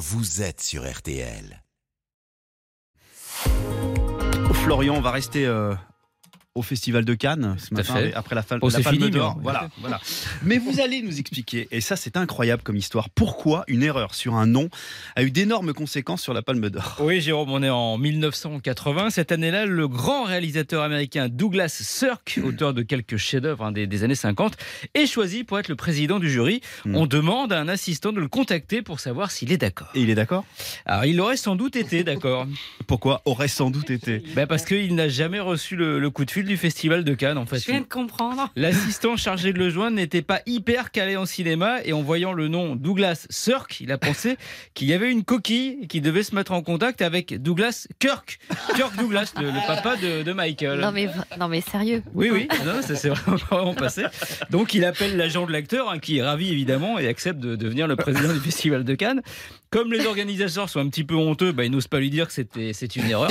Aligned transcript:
vous 0.00 0.40
êtes 0.40 0.62
sur 0.62 0.90
RTL. 0.90 1.62
Florian, 4.54 4.94
on 4.96 5.02
va 5.02 5.10
rester 5.10 5.44
euh, 5.44 5.74
au 6.56 6.62
Festival 6.62 7.04
de 7.04 7.14
Cannes 7.14 7.54
ce 7.58 7.72
matin, 7.72 7.94
fait. 7.94 8.12
après 8.14 8.34
la, 8.34 8.44
Oh, 8.60 8.68
la 8.70 8.80
Palme 8.80 9.08
d'Or. 9.10 9.36
mais- 9.36 9.42
Voilà, 9.44 9.68
voilà. 9.80 10.00
Mais 10.42 10.58
vous 10.58 10.80
allez 10.80 11.00
nous 11.00 11.20
expliquer, 11.20 11.68
et 11.70 11.80
ça 11.80 11.94
c'est 11.94 12.16
incroyable 12.16 12.62
comme 12.64 12.76
histoire, 12.76 13.08
pourquoi 13.10 13.62
une 13.68 13.84
erreur 13.84 14.14
sur 14.16 14.34
un 14.34 14.46
nom 14.46 14.68
a 15.14 15.22
eu 15.22 15.30
d'énormes 15.30 15.72
conséquences 15.72 16.22
sur 16.22 16.34
la 16.34 16.42
Palme 16.42 16.68
d'Or. 16.68 16.96
Oui, 17.00 17.20
Jérôme, 17.20 17.50
on 17.52 17.62
est 17.62 17.70
en 17.70 17.98
1980. 17.98 19.10
Cette 19.10 19.30
année-là, 19.30 19.64
le 19.64 19.86
grand 19.86 20.24
réalisateur 20.24 20.82
américain 20.82 21.28
Douglas 21.28 21.68
Sirk, 21.68 22.40
auteur 22.44 22.74
de 22.74 22.82
quelques 22.82 23.16
chefs-d'œuvre 23.16 23.66
hein, 23.66 23.72
des, 23.72 23.86
des 23.86 24.02
années 24.02 24.14
50, 24.16 24.56
est 24.94 25.06
choisi 25.06 25.44
pour 25.44 25.58
être 25.60 25.68
le 25.68 25.76
président 25.76 26.18
du 26.18 26.28
jury. 26.28 26.62
Hmm. 26.84 26.96
On 26.96 27.06
demande 27.06 27.52
à 27.52 27.60
un 27.60 27.68
assistant 27.68 28.12
de 28.12 28.18
le 28.20 28.26
contacter 28.28 28.82
pour 28.82 28.98
savoir 28.98 29.30
s'il 29.30 29.52
est 29.52 29.56
d'accord. 29.58 29.88
Et 29.94 30.00
il 30.00 30.10
est 30.10 30.14
d'accord? 30.16 30.44
Alors, 30.84 31.04
il 31.04 31.20
aurait 31.20 31.36
sans 31.36 31.54
doute 31.54 31.76
été 31.76 32.02
d'accord. 32.02 32.46
Pourquoi 32.88 33.22
Aurait 33.24 33.46
sans 33.48 33.70
doute 33.70 33.90
été? 33.90 34.18
Ben, 34.34 34.48
parce 34.48 34.64
qu'il 34.64 34.96
n'a 34.96 35.08
jamais 35.08 35.38
reçu 35.40 35.76
le, 35.76 36.00
le 36.00 36.10
coup 36.10 36.24
de 36.24 36.30
fil 36.30 36.39
du 36.46 36.56
Festival 36.56 37.04
de 37.04 37.14
Cannes, 37.14 37.38
en 37.38 37.46
fait. 37.46 37.58
Je 37.58 37.70
viens 37.70 37.80
de 37.80 37.86
comprendre. 37.86 38.50
L'assistant 38.56 39.16
chargé 39.16 39.52
de 39.52 39.58
le 39.58 39.70
joindre 39.70 39.96
n'était 39.96 40.22
pas 40.22 40.40
hyper 40.46 40.90
calé 40.90 41.16
en 41.16 41.26
cinéma 41.26 41.78
et 41.84 41.92
en 41.92 42.02
voyant 42.02 42.32
le 42.32 42.48
nom 42.48 42.76
Douglas 42.76 43.26
Sirk, 43.30 43.80
il 43.80 43.92
a 43.92 43.98
pensé 43.98 44.36
qu'il 44.74 44.88
y 44.88 44.92
avait 44.92 45.10
une 45.10 45.24
coquille 45.24 45.78
et 45.82 45.86
qu'il 45.86 46.02
devait 46.02 46.22
se 46.22 46.34
mettre 46.34 46.52
en 46.52 46.62
contact 46.62 47.02
avec 47.02 47.40
Douglas 47.42 47.86
Kirk. 47.98 48.38
Kirk 48.74 48.96
Douglas, 48.96 49.32
le, 49.38 49.46
le 49.46 49.66
papa 49.66 49.96
de, 49.96 50.22
de 50.22 50.32
Michael. 50.32 50.80
Non 50.80 50.92
mais, 50.92 51.08
non 51.38 51.48
mais 51.48 51.60
sérieux. 51.60 52.02
Oui, 52.14 52.30
oui, 52.30 52.48
non, 52.64 52.82
ça 52.82 52.94
s'est 52.94 53.10
vraiment, 53.10 53.74
passé. 53.74 54.04
Donc 54.50 54.74
il 54.74 54.84
appelle 54.84 55.16
l'agent 55.16 55.46
de 55.46 55.52
l'acteur, 55.52 55.90
hein, 55.90 55.98
qui 55.98 56.18
est 56.18 56.22
ravi 56.22 56.50
évidemment, 56.50 56.98
et 56.98 57.08
accepte 57.08 57.40
de 57.40 57.56
devenir 57.56 57.86
le 57.86 57.96
président 57.96 58.32
du 58.32 58.40
Festival 58.40 58.84
de 58.84 58.94
Cannes. 58.94 59.22
Comme 59.70 59.92
les 59.92 60.04
organisateurs 60.04 60.68
sont 60.68 60.80
un 60.80 60.88
petit 60.88 61.04
peu 61.04 61.14
honteux, 61.14 61.52
bah, 61.52 61.64
ils 61.64 61.70
n'osent 61.70 61.86
pas 61.86 62.00
lui 62.00 62.10
dire 62.10 62.26
que 62.26 62.32
c'était, 62.32 62.72
c'est 62.72 62.96
une 62.96 63.08
erreur. 63.08 63.30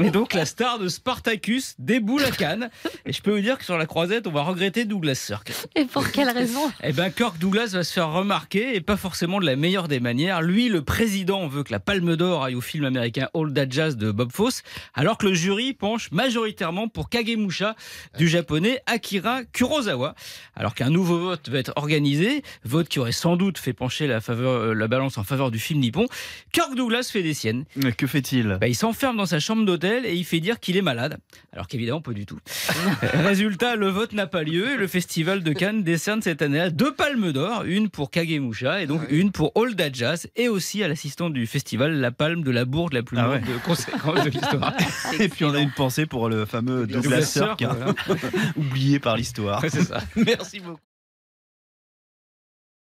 Et 0.00 0.10
donc 0.10 0.32
la 0.32 0.44
star 0.46 0.78
de 0.78 0.88
Spartacus 0.88 1.74
déboule 1.78 2.22
à 2.26 2.30
Cannes. 2.30 2.70
Et 3.04 3.12
je 3.12 3.22
peux 3.22 3.30
vous 3.30 3.40
dire 3.40 3.58
que 3.58 3.64
sur 3.64 3.78
la 3.78 3.86
croisette, 3.86 4.26
on 4.26 4.32
va 4.32 4.42
regretter 4.42 4.84
Douglas 4.84 5.14
Sirk. 5.14 5.52
Et 5.74 5.84
pour 5.84 6.10
quelle 6.10 6.30
raison? 6.30 6.60
Eh 6.82 6.92
ben, 6.92 7.10
Kirk 7.10 7.38
Douglas 7.38 7.70
va 7.72 7.84
se 7.84 7.92
faire 7.92 8.10
remarquer 8.10 8.74
et 8.74 8.80
pas 8.80 8.96
forcément 8.96 9.40
de 9.40 9.46
la 9.46 9.56
meilleure 9.56 9.88
des 9.88 10.00
manières. 10.00 10.42
Lui, 10.42 10.68
le 10.68 10.82
président, 10.82 11.46
veut 11.46 11.62
que 11.62 11.72
la 11.72 11.80
Palme 11.80 12.16
d'Or 12.16 12.44
aille 12.44 12.54
au 12.54 12.60
film 12.60 12.84
américain 12.84 13.28
All 13.34 13.52
That 13.52 13.70
Jazz 13.70 13.96
de 13.96 14.10
Bob 14.10 14.32
Fosse, 14.32 14.62
alors 14.94 15.18
que 15.18 15.26
le 15.26 15.34
jury 15.34 15.72
penche 15.72 16.10
majoritairement 16.10 16.88
pour 16.88 17.08
Kagemusha 17.08 17.76
du 18.18 18.28
japonais 18.28 18.80
Akira 18.86 19.44
Kurosawa. 19.44 20.14
Alors 20.56 20.74
qu'un 20.74 20.90
nouveau 20.90 21.18
vote 21.18 21.48
va 21.48 21.58
être 21.58 21.72
organisé, 21.76 22.42
vote 22.64 22.88
qui 22.88 22.98
aurait 22.98 23.12
sans 23.12 23.36
doute 23.36 23.58
fait 23.58 23.72
pencher 23.72 24.06
la, 24.06 24.20
faveur, 24.20 24.52
euh, 24.52 24.74
la 24.74 24.88
balance 24.88 25.18
en 25.18 25.24
faveur 25.24 25.50
du 25.50 25.58
film 25.58 25.80
nippon. 25.80 26.06
Kirk 26.52 26.74
Douglas 26.74 27.08
fait 27.12 27.22
des 27.22 27.34
siennes. 27.34 27.64
Mais 27.76 27.92
que 27.92 28.06
fait-il? 28.06 28.58
Bah, 28.60 28.68
il 28.68 28.74
s'enferme 28.74 29.16
dans 29.16 29.26
sa 29.26 29.38
chambre 29.38 29.64
d'hôtel 29.64 30.06
et 30.06 30.14
il 30.14 30.24
fait 30.24 30.40
dire 30.40 30.58
qu'il 30.58 30.76
est 30.76 30.82
malade. 30.82 31.18
Alors 31.52 31.68
qu'évidemment, 31.68 32.00
pas 32.00 32.12
du 32.16 32.26
tout. 32.26 32.38
Résultat, 33.02 33.76
le 33.76 33.88
vote 33.88 34.12
n'a 34.12 34.26
pas 34.26 34.42
lieu 34.42 34.72
et 34.72 34.76
le 34.76 34.86
festival 34.88 35.42
de 35.44 35.52
Cannes 35.52 35.84
décerne 35.84 36.22
cette 36.22 36.42
année-là 36.42 36.70
deux 36.70 36.92
palmes 36.92 37.30
d'or, 37.32 37.62
une 37.64 37.88
pour 37.88 38.10
Kagemusha 38.10 38.82
et 38.82 38.86
donc 38.86 39.02
une 39.10 39.30
pour 39.30 39.52
All 39.54 39.76
That 39.76 39.90
Jazz 39.92 40.26
et 40.34 40.48
aussi 40.48 40.82
à 40.82 40.88
l'assistant 40.88 41.30
du 41.30 41.46
festival 41.46 42.00
la 42.00 42.10
palme 42.10 42.42
de 42.42 42.50
la 42.50 42.64
bourde 42.64 42.92
la 42.94 43.02
plus 43.02 43.18
Ah 43.18 43.30
ouais. 43.30 43.40
de 43.40 43.58
conséquence 43.64 44.24
de 44.24 44.30
l'histoire. 44.30 44.74
Et 45.20 45.28
puis 45.28 45.44
on 45.44 45.54
a 45.54 45.60
une 45.60 45.70
pensée 45.70 46.06
pour 46.06 46.28
le 46.28 46.44
fameux 46.46 46.86
Douglas 46.86 47.22
Sirk, 47.22 47.62
hein, 47.62 47.94
oublié 48.56 48.98
par 48.98 49.16
l'histoire. 49.16 49.62
Ouais, 49.62 49.70
c'est 49.70 49.84
ça. 49.84 50.00
Merci 50.16 50.60
beaucoup. 50.60 50.80